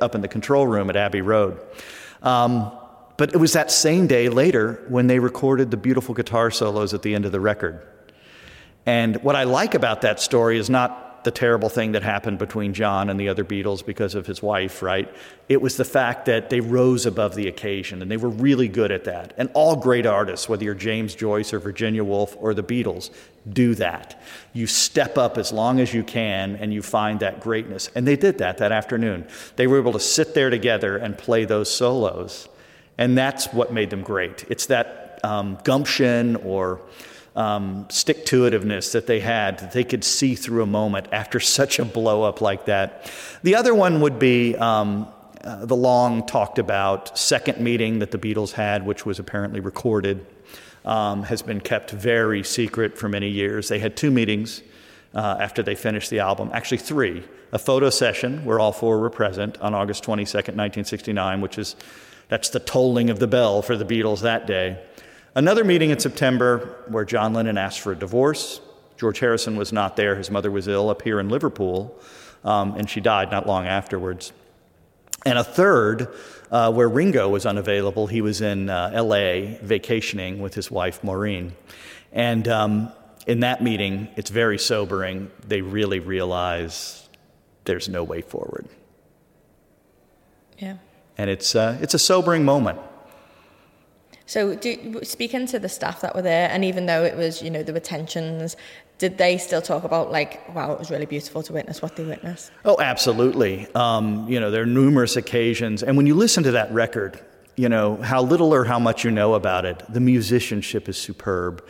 up 0.00 0.14
in 0.14 0.22
the 0.22 0.28
control 0.28 0.66
room 0.66 0.88
at 0.90 0.96
Abbey 0.96 1.20
Road. 1.20 1.60
Um, 2.22 2.72
but 3.18 3.34
it 3.34 3.38
was 3.38 3.52
that 3.52 3.70
same 3.70 4.06
day 4.06 4.28
later 4.28 4.84
when 4.88 5.08
they 5.08 5.18
recorded 5.18 5.70
the 5.70 5.76
beautiful 5.76 6.14
guitar 6.14 6.50
solos 6.50 6.94
at 6.94 7.02
the 7.02 7.14
end 7.14 7.26
of 7.26 7.32
the 7.32 7.40
record. 7.40 7.84
And 8.88 9.22
what 9.22 9.36
I 9.36 9.44
like 9.44 9.74
about 9.74 10.00
that 10.00 10.18
story 10.18 10.56
is 10.56 10.70
not 10.70 11.22
the 11.22 11.30
terrible 11.30 11.68
thing 11.68 11.92
that 11.92 12.02
happened 12.02 12.38
between 12.38 12.72
John 12.72 13.10
and 13.10 13.20
the 13.20 13.28
other 13.28 13.44
Beatles 13.44 13.84
because 13.84 14.14
of 14.14 14.24
his 14.24 14.42
wife, 14.42 14.80
right? 14.80 15.14
It 15.46 15.60
was 15.60 15.76
the 15.76 15.84
fact 15.84 16.24
that 16.24 16.48
they 16.48 16.60
rose 16.60 17.04
above 17.04 17.34
the 17.34 17.48
occasion 17.48 18.00
and 18.00 18.10
they 18.10 18.16
were 18.16 18.30
really 18.30 18.66
good 18.66 18.90
at 18.90 19.04
that. 19.04 19.34
And 19.36 19.50
all 19.52 19.76
great 19.76 20.06
artists, 20.06 20.48
whether 20.48 20.64
you're 20.64 20.72
James 20.72 21.14
Joyce 21.14 21.52
or 21.52 21.58
Virginia 21.58 22.02
Woolf 22.02 22.34
or 22.40 22.54
the 22.54 22.62
Beatles, 22.62 23.10
do 23.52 23.74
that. 23.74 24.22
You 24.54 24.66
step 24.66 25.18
up 25.18 25.36
as 25.36 25.52
long 25.52 25.80
as 25.80 25.92
you 25.92 26.02
can 26.02 26.56
and 26.56 26.72
you 26.72 26.80
find 26.80 27.20
that 27.20 27.40
greatness. 27.40 27.90
And 27.94 28.08
they 28.08 28.16
did 28.16 28.38
that 28.38 28.56
that 28.56 28.72
afternoon. 28.72 29.28
They 29.56 29.66
were 29.66 29.78
able 29.78 29.92
to 29.92 30.00
sit 30.00 30.32
there 30.32 30.48
together 30.48 30.96
and 30.96 31.18
play 31.18 31.44
those 31.44 31.70
solos. 31.70 32.48
And 32.96 33.18
that's 33.18 33.52
what 33.52 33.70
made 33.70 33.90
them 33.90 34.00
great. 34.00 34.46
It's 34.48 34.64
that 34.66 35.20
um, 35.22 35.58
gumption 35.62 36.36
or 36.36 36.80
um, 37.38 37.86
stick 37.88 38.26
to 38.26 38.42
itiveness 38.50 38.90
that 38.92 39.06
they 39.06 39.20
had, 39.20 39.60
that 39.60 39.70
they 39.70 39.84
could 39.84 40.02
see 40.02 40.34
through 40.34 40.60
a 40.60 40.66
moment 40.66 41.06
after 41.12 41.38
such 41.38 41.78
a 41.78 41.84
blow 41.84 42.24
up 42.24 42.40
like 42.40 42.64
that. 42.64 43.12
The 43.44 43.54
other 43.54 43.72
one 43.72 44.00
would 44.00 44.18
be 44.18 44.56
um, 44.56 45.06
uh, 45.44 45.64
the 45.64 45.76
long 45.76 46.26
talked 46.26 46.58
about 46.58 47.16
second 47.16 47.60
meeting 47.60 48.00
that 48.00 48.10
the 48.10 48.18
Beatles 48.18 48.50
had, 48.50 48.84
which 48.84 49.06
was 49.06 49.20
apparently 49.20 49.60
recorded, 49.60 50.26
um, 50.84 51.22
has 51.22 51.40
been 51.40 51.60
kept 51.60 51.92
very 51.92 52.42
secret 52.42 52.98
for 52.98 53.08
many 53.08 53.28
years. 53.28 53.68
They 53.68 53.78
had 53.78 53.96
two 53.96 54.10
meetings. 54.10 54.62
Uh, 55.14 55.38
after 55.40 55.62
they 55.62 55.74
finished 55.74 56.10
the 56.10 56.18
album, 56.18 56.50
actually 56.52 56.76
three. 56.76 57.24
A 57.52 57.58
photo 57.58 57.88
session 57.88 58.44
where 58.44 58.60
all 58.60 58.72
four 58.72 59.00
were 59.00 59.08
present 59.08 59.58
on 59.58 59.72
August 59.72 60.04
22nd, 60.04 60.54
1969, 60.54 61.40
which 61.40 61.56
is 61.56 61.76
that's 62.28 62.50
the 62.50 62.60
tolling 62.60 63.08
of 63.08 63.18
the 63.18 63.26
bell 63.26 63.62
for 63.62 63.74
the 63.74 63.86
Beatles 63.86 64.20
that 64.20 64.46
day. 64.46 64.78
Another 65.38 65.62
meeting 65.62 65.90
in 65.90 66.00
September 66.00 66.74
where 66.88 67.04
John 67.04 67.32
Lennon 67.32 67.58
asked 67.58 67.78
for 67.78 67.92
a 67.92 67.96
divorce. 67.96 68.60
George 68.96 69.20
Harrison 69.20 69.54
was 69.54 69.72
not 69.72 69.94
there. 69.94 70.16
His 70.16 70.32
mother 70.32 70.50
was 70.50 70.66
ill 70.66 70.90
up 70.90 71.02
here 71.02 71.20
in 71.20 71.28
Liverpool, 71.28 71.96
um, 72.42 72.74
and 72.74 72.90
she 72.90 73.00
died 73.00 73.30
not 73.30 73.46
long 73.46 73.64
afterwards. 73.64 74.32
And 75.24 75.38
a 75.38 75.44
third 75.44 76.08
uh, 76.50 76.72
where 76.72 76.88
Ringo 76.88 77.28
was 77.28 77.46
unavailable. 77.46 78.08
He 78.08 78.20
was 78.20 78.40
in 78.40 78.68
uh, 78.68 78.90
LA 78.92 79.54
vacationing 79.62 80.40
with 80.40 80.54
his 80.54 80.72
wife, 80.72 81.04
Maureen. 81.04 81.54
And 82.10 82.48
um, 82.48 82.92
in 83.24 83.38
that 83.38 83.62
meeting, 83.62 84.08
it's 84.16 84.30
very 84.30 84.58
sobering. 84.58 85.30
They 85.46 85.60
really 85.60 86.00
realize 86.00 87.08
there's 87.62 87.88
no 87.88 88.02
way 88.02 88.22
forward. 88.22 88.66
Yeah. 90.58 90.78
And 91.16 91.30
it's, 91.30 91.54
uh, 91.54 91.78
it's 91.80 91.94
a 91.94 91.98
sobering 92.00 92.44
moment. 92.44 92.80
So, 94.28 94.54
do, 94.54 95.00
speaking 95.04 95.46
to 95.46 95.58
the 95.58 95.70
staff 95.70 96.02
that 96.02 96.14
were 96.14 96.20
there, 96.20 96.50
and 96.50 96.62
even 96.62 96.84
though 96.84 97.02
it 97.02 97.16
was, 97.16 97.40
you 97.40 97.48
know, 97.48 97.62
there 97.62 97.72
were 97.72 97.80
tensions, 97.80 98.56
did 98.98 99.16
they 99.16 99.38
still 99.38 99.62
talk 99.62 99.84
about 99.84 100.12
like, 100.12 100.54
wow, 100.54 100.70
it 100.70 100.78
was 100.78 100.90
really 100.90 101.06
beautiful 101.06 101.42
to 101.44 101.52
witness 101.54 101.80
what 101.80 101.96
they 101.96 102.04
witnessed? 102.04 102.52
Oh, 102.66 102.76
absolutely. 102.78 103.66
Um, 103.74 104.28
you 104.28 104.38
know, 104.38 104.50
there 104.50 104.64
are 104.64 104.66
numerous 104.66 105.16
occasions, 105.16 105.82
and 105.82 105.96
when 105.96 106.06
you 106.06 106.14
listen 106.14 106.42
to 106.44 106.50
that 106.50 106.70
record, 106.74 107.18
you 107.56 107.70
know 107.70 107.96
how 107.96 108.20
little 108.20 108.52
or 108.52 108.64
how 108.64 108.78
much 108.78 109.02
you 109.02 109.10
know 109.10 109.32
about 109.32 109.64
it. 109.64 109.82
The 109.88 110.00
musicianship 110.00 110.90
is 110.90 110.98
superb. 110.98 111.66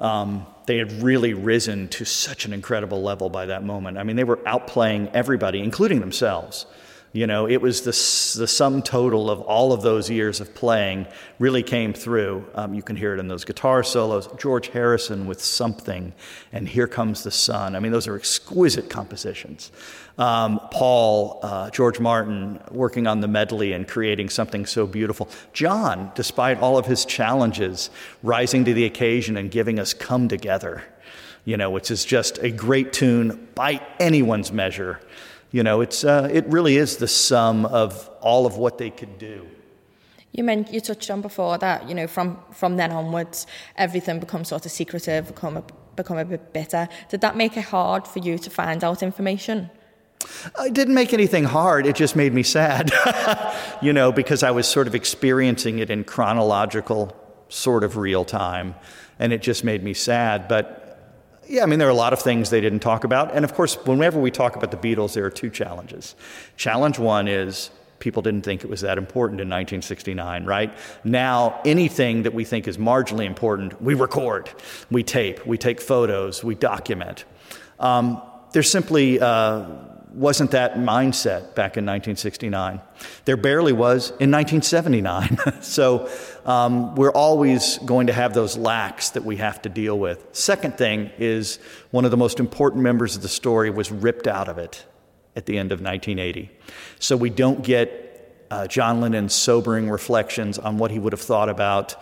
Um, 0.00 0.46
they 0.66 0.78
had 0.78 0.90
really 1.04 1.32
risen 1.32 1.86
to 1.90 2.04
such 2.04 2.44
an 2.44 2.52
incredible 2.52 3.02
level 3.02 3.30
by 3.30 3.46
that 3.46 3.62
moment. 3.62 3.98
I 3.98 4.02
mean, 4.02 4.16
they 4.16 4.24
were 4.24 4.38
outplaying 4.38 5.12
everybody, 5.14 5.60
including 5.60 6.00
themselves. 6.00 6.66
You 7.12 7.26
know, 7.26 7.48
it 7.48 7.60
was 7.60 7.80
the, 7.80 7.90
the 8.38 8.46
sum 8.46 8.82
total 8.82 9.30
of 9.30 9.40
all 9.40 9.72
of 9.72 9.82
those 9.82 10.08
years 10.08 10.40
of 10.40 10.54
playing 10.54 11.08
really 11.40 11.64
came 11.64 11.92
through. 11.92 12.46
Um, 12.54 12.72
you 12.72 12.82
can 12.82 12.94
hear 12.94 13.12
it 13.14 13.18
in 13.18 13.26
those 13.26 13.44
guitar 13.44 13.82
solos. 13.82 14.28
George 14.38 14.68
Harrison 14.68 15.26
with 15.26 15.42
Something 15.42 16.12
and 16.52 16.68
Here 16.68 16.86
Comes 16.86 17.24
the 17.24 17.32
Sun. 17.32 17.74
I 17.74 17.80
mean, 17.80 17.90
those 17.90 18.06
are 18.06 18.14
exquisite 18.14 18.88
compositions. 18.88 19.72
Um, 20.18 20.60
Paul, 20.70 21.40
uh, 21.42 21.70
George 21.70 21.98
Martin 21.98 22.60
working 22.70 23.08
on 23.08 23.20
the 23.20 23.28
medley 23.28 23.72
and 23.72 23.88
creating 23.88 24.28
something 24.28 24.64
so 24.64 24.86
beautiful. 24.86 25.28
John, 25.52 26.12
despite 26.14 26.60
all 26.60 26.78
of 26.78 26.86
his 26.86 27.04
challenges, 27.04 27.90
rising 28.22 28.64
to 28.66 28.72
the 28.72 28.84
occasion 28.84 29.36
and 29.36 29.50
giving 29.50 29.80
us 29.80 29.94
Come 29.94 30.28
Together, 30.28 30.84
you 31.44 31.56
know, 31.56 31.70
which 31.70 31.90
is 31.90 32.04
just 32.04 32.38
a 32.38 32.50
great 32.50 32.92
tune 32.92 33.48
by 33.56 33.84
anyone's 33.98 34.52
measure. 34.52 35.00
You 35.50 35.62
know, 35.62 35.80
it's, 35.80 36.04
uh, 36.04 36.28
it 36.32 36.46
really 36.46 36.76
is 36.76 36.98
the 36.98 37.08
sum 37.08 37.66
of 37.66 38.08
all 38.20 38.46
of 38.46 38.56
what 38.56 38.78
they 38.78 38.90
could 38.90 39.18
do. 39.18 39.46
You 40.32 40.44
meant 40.44 40.72
you 40.72 40.80
touched 40.80 41.10
on 41.10 41.22
before 41.22 41.58
that 41.58 41.88
you 41.88 41.94
know 41.94 42.06
from 42.06 42.38
from 42.52 42.76
then 42.76 42.92
onwards 42.92 43.46
everything 43.76 44.20
becomes 44.20 44.48
sort 44.48 44.64
of 44.64 44.70
secretive, 44.70 45.26
become 45.26 45.56
a, 45.56 45.64
become 45.96 46.18
a 46.18 46.24
bit 46.24 46.52
bitter. 46.52 46.88
Did 47.08 47.20
that 47.22 47.36
make 47.36 47.56
it 47.56 47.64
hard 47.64 48.06
for 48.06 48.20
you 48.20 48.38
to 48.38 48.50
find 48.50 48.84
out 48.84 49.02
information? 49.02 49.70
It 50.60 50.74
didn't 50.74 50.94
make 50.94 51.12
anything 51.12 51.44
hard. 51.44 51.86
It 51.86 51.96
just 51.96 52.14
made 52.14 52.32
me 52.32 52.42
sad, 52.42 52.92
you 53.82 53.92
know, 53.92 54.12
because 54.12 54.42
I 54.42 54.50
was 54.50 54.68
sort 54.68 54.86
of 54.86 54.94
experiencing 54.94 55.78
it 55.78 55.90
in 55.90 56.04
chronological, 56.04 57.16
sort 57.48 57.82
of 57.82 57.96
real 57.96 58.24
time, 58.24 58.74
and 59.18 59.32
it 59.32 59.42
just 59.42 59.64
made 59.64 59.82
me 59.82 59.94
sad. 59.94 60.46
But 60.46 60.79
yeah, 61.50 61.64
I 61.64 61.66
mean, 61.66 61.80
there 61.80 61.88
are 61.88 61.90
a 61.90 61.94
lot 61.94 62.12
of 62.12 62.20
things 62.20 62.50
they 62.50 62.60
didn't 62.60 62.78
talk 62.78 63.02
about. 63.02 63.34
And 63.34 63.44
of 63.44 63.54
course, 63.54 63.74
whenever 63.84 64.20
we 64.20 64.30
talk 64.30 64.54
about 64.54 64.70
the 64.70 64.76
Beatles, 64.76 65.14
there 65.14 65.24
are 65.24 65.30
two 65.30 65.50
challenges. 65.50 66.14
Challenge 66.56 66.98
one 66.98 67.26
is 67.26 67.70
people 67.98 68.22
didn't 68.22 68.42
think 68.42 68.62
it 68.62 68.70
was 68.70 68.82
that 68.82 68.98
important 68.98 69.40
in 69.40 69.48
1969, 69.48 70.44
right? 70.44 70.72
Now, 71.02 71.60
anything 71.64 72.22
that 72.22 72.34
we 72.34 72.44
think 72.44 72.68
is 72.68 72.78
marginally 72.78 73.26
important, 73.26 73.82
we 73.82 73.94
record, 73.94 74.48
we 74.92 75.02
tape, 75.02 75.44
we 75.44 75.58
take 75.58 75.80
photos, 75.80 76.44
we 76.44 76.54
document. 76.54 77.24
Um, 77.80 78.22
there's 78.52 78.70
simply 78.70 79.20
uh, 79.20 79.66
wasn't 80.12 80.50
that 80.52 80.74
mindset 80.74 81.54
back 81.54 81.76
in 81.76 81.84
1969. 81.86 82.80
There 83.24 83.36
barely 83.36 83.72
was 83.72 84.10
in 84.18 84.30
1979. 84.30 85.38
so 85.62 86.08
um, 86.44 86.94
we're 86.94 87.12
always 87.12 87.78
going 87.78 88.08
to 88.08 88.12
have 88.12 88.34
those 88.34 88.56
lacks 88.56 89.10
that 89.10 89.24
we 89.24 89.36
have 89.36 89.62
to 89.62 89.68
deal 89.68 89.98
with. 89.98 90.26
Second 90.32 90.76
thing 90.76 91.10
is 91.18 91.58
one 91.90 92.04
of 92.04 92.10
the 92.10 92.16
most 92.16 92.40
important 92.40 92.82
members 92.82 93.16
of 93.16 93.22
the 93.22 93.28
story 93.28 93.70
was 93.70 93.90
ripped 93.90 94.26
out 94.26 94.48
of 94.48 94.58
it 94.58 94.84
at 95.36 95.46
the 95.46 95.58
end 95.58 95.72
of 95.72 95.80
1980. 95.80 96.50
So 96.98 97.16
we 97.16 97.30
don't 97.30 97.62
get 97.62 98.46
uh, 98.50 98.66
John 98.66 99.00
Lennon's 99.00 99.34
sobering 99.34 99.88
reflections 99.88 100.58
on 100.58 100.78
what 100.78 100.90
he 100.90 100.98
would 100.98 101.12
have 101.12 101.20
thought 101.20 101.48
about 101.48 101.96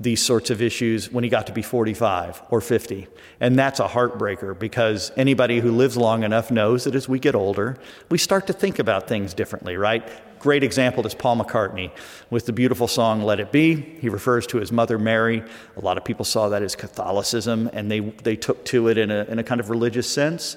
these 0.00 0.24
sorts 0.24 0.50
of 0.50 0.62
issues 0.62 1.10
when 1.10 1.24
he 1.24 1.30
got 1.30 1.46
to 1.48 1.52
be 1.52 1.62
45 1.62 2.42
or 2.50 2.60
50. 2.60 3.08
And 3.40 3.58
that's 3.58 3.80
a 3.80 3.88
heartbreaker 3.88 4.56
because 4.56 5.10
anybody 5.16 5.58
who 5.58 5.72
lives 5.72 5.96
long 5.96 6.22
enough 6.22 6.50
knows 6.50 6.84
that 6.84 6.94
as 6.94 7.08
we 7.08 7.18
get 7.18 7.34
older, 7.34 7.76
we 8.08 8.18
start 8.18 8.46
to 8.46 8.52
think 8.52 8.78
about 8.78 9.08
things 9.08 9.34
differently, 9.34 9.76
right? 9.76 10.08
Great 10.38 10.62
example 10.62 11.04
is 11.04 11.14
Paul 11.14 11.38
McCartney 11.38 11.90
with 12.30 12.46
the 12.46 12.52
beautiful 12.52 12.86
song 12.86 13.22
Let 13.24 13.40
It 13.40 13.50
Be. 13.50 13.74
He 13.74 14.08
refers 14.08 14.46
to 14.48 14.58
his 14.58 14.70
mother 14.70 14.98
Mary. 14.98 15.42
A 15.76 15.80
lot 15.80 15.98
of 15.98 16.04
people 16.04 16.24
saw 16.24 16.48
that 16.50 16.62
as 16.62 16.76
Catholicism 16.76 17.68
and 17.72 17.90
they, 17.90 18.00
they 18.00 18.36
took 18.36 18.64
to 18.66 18.86
it 18.86 18.98
in 18.98 19.10
a, 19.10 19.24
in 19.24 19.40
a 19.40 19.42
kind 19.42 19.60
of 19.60 19.68
religious 19.68 20.08
sense. 20.08 20.56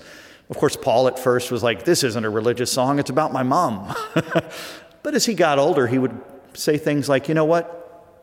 Of 0.51 0.57
course, 0.57 0.75
Paul 0.75 1.07
at 1.07 1.17
first 1.17 1.49
was 1.49 1.63
like, 1.63 1.83
This 1.83 2.03
isn't 2.03 2.25
a 2.25 2.29
religious 2.29 2.71
song, 2.71 2.99
it's 2.99 3.09
about 3.09 3.33
my 3.33 3.41
mom. 3.41 3.95
but 5.01 5.15
as 5.15 5.25
he 5.25 5.33
got 5.33 5.57
older, 5.57 5.87
he 5.87 5.97
would 5.97 6.15
say 6.53 6.77
things 6.77 7.09
like, 7.09 7.27
You 7.27 7.33
know 7.33 7.45
what? 7.45 7.80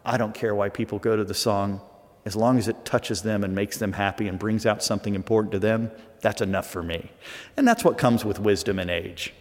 I 0.08 0.16
don't 0.16 0.34
care 0.34 0.54
why 0.54 0.70
people 0.70 0.98
go 0.98 1.16
to 1.16 1.24
the 1.24 1.34
song. 1.34 1.82
As 2.24 2.34
long 2.34 2.56
as 2.56 2.66
it 2.66 2.86
touches 2.86 3.22
them 3.22 3.44
and 3.44 3.54
makes 3.54 3.76
them 3.76 3.92
happy 3.92 4.26
and 4.26 4.38
brings 4.38 4.64
out 4.64 4.82
something 4.82 5.14
important 5.14 5.52
to 5.52 5.58
them, 5.58 5.90
that's 6.22 6.40
enough 6.40 6.66
for 6.66 6.82
me. 6.82 7.10
And 7.58 7.68
that's 7.68 7.84
what 7.84 7.98
comes 7.98 8.24
with 8.24 8.40
wisdom 8.40 8.78
and 8.78 8.90
age. 8.90 9.34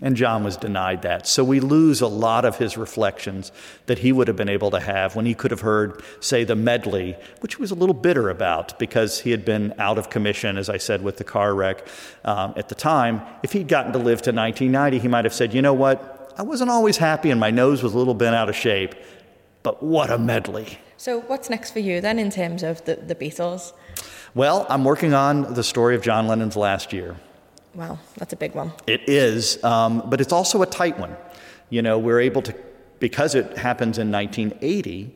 And 0.00 0.16
John 0.16 0.44
was 0.44 0.56
denied 0.56 1.02
that. 1.02 1.26
So 1.26 1.44
we 1.44 1.60
lose 1.60 2.00
a 2.00 2.06
lot 2.06 2.46
of 2.46 2.56
his 2.56 2.78
reflections 2.78 3.52
that 3.84 3.98
he 3.98 4.12
would 4.12 4.28
have 4.28 4.36
been 4.36 4.48
able 4.48 4.70
to 4.70 4.80
have 4.80 5.14
when 5.14 5.26
he 5.26 5.34
could 5.34 5.50
have 5.50 5.60
heard, 5.60 6.02
say, 6.20 6.42
the 6.44 6.56
medley, 6.56 7.14
which 7.40 7.56
he 7.56 7.60
was 7.60 7.70
a 7.70 7.74
little 7.74 7.94
bitter 7.94 8.30
about 8.30 8.78
because 8.78 9.20
he 9.20 9.30
had 9.30 9.44
been 9.44 9.74
out 9.78 9.98
of 9.98 10.08
commission, 10.08 10.56
as 10.56 10.70
I 10.70 10.78
said, 10.78 11.02
with 11.02 11.18
the 11.18 11.24
car 11.24 11.54
wreck 11.54 11.86
um, 12.24 12.54
at 12.56 12.70
the 12.70 12.74
time. 12.74 13.20
If 13.42 13.52
he'd 13.52 13.68
gotten 13.68 13.92
to 13.92 13.98
live 13.98 14.22
to 14.22 14.32
1990, 14.32 15.00
he 15.00 15.08
might 15.08 15.26
have 15.26 15.34
said, 15.34 15.52
you 15.52 15.60
know 15.60 15.74
what? 15.74 16.32
I 16.38 16.42
wasn't 16.42 16.70
always 16.70 16.96
happy 16.96 17.32
and 17.32 17.40
my 17.40 17.50
nose 17.50 17.82
was 17.82 17.92
a 17.92 17.98
little 17.98 18.14
bent 18.14 18.36
out 18.36 18.48
of 18.48 18.54
shape, 18.54 18.94
but 19.68 19.82
what 19.82 20.10
a 20.10 20.16
medley. 20.16 20.78
So, 20.96 21.20
what's 21.20 21.50
next 21.50 21.72
for 21.72 21.78
you 21.78 22.00
then 22.00 22.18
in 22.18 22.30
terms 22.30 22.62
of 22.62 22.82
the, 22.86 22.94
the 22.96 23.14
Beatles? 23.14 23.74
Well, 24.34 24.66
I'm 24.70 24.82
working 24.82 25.12
on 25.12 25.52
the 25.52 25.62
story 25.62 25.94
of 25.94 26.00
John 26.00 26.26
Lennon's 26.26 26.56
last 26.56 26.90
year. 26.90 27.16
Wow, 27.74 27.98
that's 28.16 28.32
a 28.32 28.36
big 28.36 28.54
one. 28.54 28.72
It 28.86 29.06
is, 29.06 29.62
um, 29.62 30.04
but 30.06 30.22
it's 30.22 30.32
also 30.32 30.62
a 30.62 30.66
tight 30.66 30.98
one. 30.98 31.14
You 31.68 31.82
know, 31.82 31.98
we're 31.98 32.20
able 32.20 32.40
to, 32.48 32.54
because 32.98 33.34
it 33.34 33.58
happens 33.58 33.98
in 33.98 34.10
1980, 34.10 35.14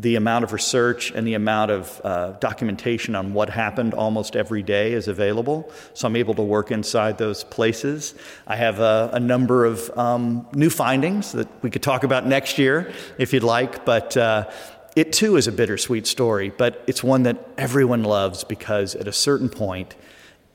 the 0.00 0.16
amount 0.16 0.44
of 0.44 0.52
research 0.52 1.10
and 1.10 1.26
the 1.26 1.34
amount 1.34 1.70
of 1.70 2.00
uh, 2.04 2.32
documentation 2.40 3.14
on 3.14 3.34
what 3.34 3.50
happened 3.50 3.92
almost 3.92 4.34
every 4.34 4.62
day 4.62 4.92
is 4.92 5.08
available. 5.08 5.70
So 5.92 6.06
I'm 6.06 6.16
able 6.16 6.34
to 6.34 6.42
work 6.42 6.70
inside 6.70 7.18
those 7.18 7.44
places. 7.44 8.14
I 8.46 8.56
have 8.56 8.80
a, 8.80 9.10
a 9.12 9.20
number 9.20 9.66
of 9.66 9.90
um, 9.98 10.46
new 10.54 10.70
findings 10.70 11.32
that 11.32 11.48
we 11.62 11.68
could 11.70 11.82
talk 11.82 12.02
about 12.02 12.26
next 12.26 12.56
year 12.56 12.92
if 13.18 13.34
you'd 13.34 13.42
like, 13.42 13.84
but 13.84 14.16
uh, 14.16 14.48
it 14.96 15.12
too 15.12 15.36
is 15.36 15.46
a 15.46 15.52
bittersweet 15.52 16.06
story, 16.06 16.48
but 16.48 16.82
it's 16.86 17.04
one 17.04 17.24
that 17.24 17.36
everyone 17.58 18.02
loves 18.02 18.42
because 18.42 18.94
at 18.94 19.06
a 19.06 19.12
certain 19.12 19.50
point, 19.50 19.96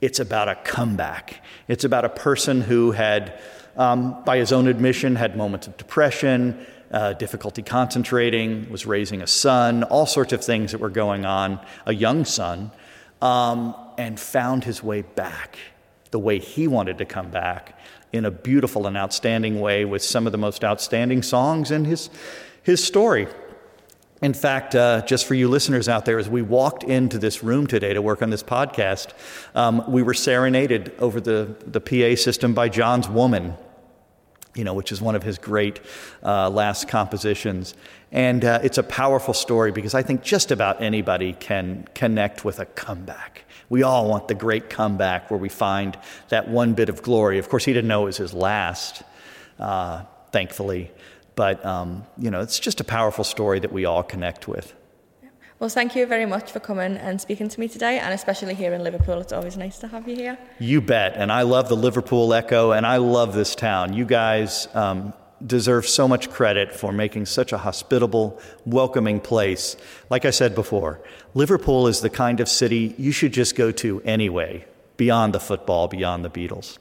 it's 0.02 0.20
about 0.20 0.50
a 0.50 0.56
comeback. 0.56 1.44
It's 1.68 1.84
about 1.84 2.04
a 2.04 2.10
person 2.10 2.62
who 2.62 2.92
had, 2.92 3.40
um, 3.78 4.24
by 4.24 4.38
his 4.38 4.52
own 4.52 4.68
admission, 4.68 5.16
had 5.16 5.38
moments 5.38 5.68
of 5.68 5.78
depression 5.78 6.66
uh, 6.92 7.13
difficulty 7.13 7.62
concentrating, 7.62 8.70
was 8.70 8.86
raising 8.86 9.22
a 9.22 9.27
son, 9.27 9.84
all 9.84 10.06
sorts 10.06 10.34
of 10.34 10.44
things 10.44 10.72
that 10.72 10.80
were 10.80 10.89
going 10.89 11.25
on, 11.25 11.60
a 11.86 11.94
young 11.94 12.25
son, 12.25 12.72
um, 13.22 13.75
and 13.98 14.20
found 14.20 14.63
his 14.63 14.84
way 14.84 15.01
back 15.01 15.58
the 16.12 16.20
way 16.20 16.39
he 16.39 16.68
wanted 16.68 16.98
to 16.98 17.06
come 17.06 17.30
back 17.30 17.77
in 18.13 18.25
a 18.25 18.32
beautiful 18.32 18.88
and 18.88 18.96
outstanding 18.96 19.60
way 19.60 19.84
with 19.84 20.01
some 20.01 20.25
of 20.25 20.32
the 20.32 20.38
most 20.38 20.63
outstanding 20.63 21.22
songs 21.22 21.72
in 21.72 21.86
his, 21.86 22.10
his 22.63 22.82
story. 22.84 23.27
In 24.22 24.34
fact, 24.34 24.74
uh, 24.75 25.01
just 25.06 25.25
for 25.25 25.34
you 25.34 25.50
listeners 25.50 25.89
out 25.89 26.06
there, 26.06 26.18
as 26.18 26.30
we 26.30 26.42
walked 26.42 26.84
into 26.84 27.18
this 27.18 27.44
room 27.44 27.68
today 27.68 27.94
to 27.94 28.01
work 28.01 28.22
on 28.22 28.30
this 28.30 28.44
podcast, 28.44 29.10
um, 29.54 29.84
we 29.92 30.01
were 30.01 30.13
serenaded 30.13 30.94
over 31.00 31.20
the, 31.20 31.54
the 31.68 31.82
PA 31.82 32.20
system 32.20 32.54
by 32.54 32.70
John's 32.70 33.10
Woman, 33.10 33.56
you 34.56 34.64
know, 34.64 34.74
which 34.74 34.92
is 34.92 35.02
one 35.02 35.16
of 35.16 35.24
his 35.24 35.38
great 35.38 35.80
uh, 36.24 36.50
last 36.50 36.88
compositions. 36.88 37.76
And 38.12 38.44
uh, 38.46 38.60
it's 38.64 38.78
a 38.78 38.84
powerful 38.84 39.34
story 39.34 39.72
because 39.72 39.94
I 39.94 40.02
think 40.02 40.24
just 40.24 40.52
about 40.52 40.82
anybody 40.82 41.34
can 41.34 41.88
connect 41.94 42.46
with 42.46 42.60
a 42.60 42.66
comeback. 42.66 43.44
We 43.70 43.84
all 43.84 44.08
want 44.08 44.28
the 44.28 44.36
great 44.36 44.70
comeback 44.70 45.30
where 45.30 45.40
we 45.40 45.50
find 45.50 45.98
that 46.30 46.48
one 46.48 46.74
bit 46.74 46.90
of 46.90 47.02
glory. 47.02 47.40
Of 47.40 47.50
course, 47.50 47.66
he 47.66 47.74
didn't 47.74 47.88
know 47.88 48.04
it 48.04 48.06
was 48.06 48.18
his 48.18 48.34
last, 48.34 49.04
uh, 49.60 50.04
thankfully. 50.32 50.92
But, 51.36 51.66
um, 51.66 52.06
you 52.18 52.32
know, 52.32 52.40
it's 52.42 52.60
just 52.60 52.80
a 52.80 52.86
powerful 52.86 53.24
story 53.24 53.60
that 53.60 53.74
we 53.74 53.86
all 53.86 54.04
connect 54.04 54.48
with. 54.48 54.74
Well, 55.58 55.70
thank 55.70 55.96
you 55.96 56.06
very 56.06 56.26
much 56.26 56.52
for 56.52 56.60
coming 56.60 56.98
and 56.98 57.22
speaking 57.22 57.48
to 57.48 57.60
me 57.62 57.70
today, 57.70 57.98
and 57.98 58.14
especially 58.14 58.56
here 58.56 58.74
in 58.74 58.84
Liverpool. 58.84 59.20
It's 59.22 59.32
always 59.32 59.56
nice 59.56 59.78
to 59.80 59.88
have 59.88 60.06
you 60.06 60.14
here. 60.14 60.38
You 60.60 60.82
bet. 60.82 61.14
And 61.16 61.32
I 61.32 61.44
love 61.44 61.70
the 61.70 61.78
Liverpool 61.78 62.34
Echo, 62.34 62.72
and 62.72 62.86
I 62.86 62.98
love 62.98 63.34
this 63.34 63.56
town. 63.56 63.94
You 63.94 64.04
guys 64.04 64.68
um, 64.74 65.14
deserve 65.46 65.88
so 65.88 66.10
much 66.10 66.30
credit 66.30 66.74
for 66.74 66.92
making 66.92 67.28
such 67.28 67.54
a 67.54 67.58
hospitable, 67.58 68.38
welcoming 68.66 69.22
place. 69.22 69.78
Like 70.10 70.26
I 70.26 70.32
said 70.32 70.56
before, 70.56 71.00
Liverpool 71.34 71.88
is 71.88 72.02
the 72.02 72.10
kind 72.10 72.42
of 72.42 72.50
city 72.50 72.94
you 72.98 73.14
should 73.14 73.32
just 73.32 73.56
go 73.56 73.72
to 73.72 74.02
anyway, 74.02 74.66
beyond 74.98 75.34
the 75.34 75.40
football, 75.40 75.88
beyond 75.88 76.26
the 76.26 76.30
Beatles. 76.30 76.80